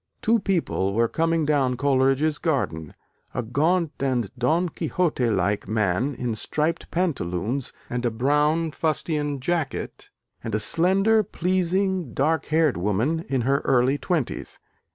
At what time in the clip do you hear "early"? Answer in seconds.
13.59-13.99